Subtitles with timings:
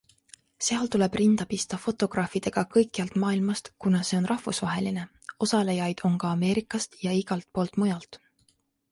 [0.67, 5.03] Seal tuleb rinda pista fotograafidega kõikjalt maailmast, kuna see on rahvusvaheline-
[5.47, 8.19] osalejaid on ka Ameerikast ja igalt poolt mujalt.